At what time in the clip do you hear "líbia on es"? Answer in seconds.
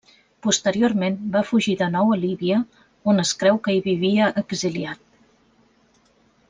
2.23-3.37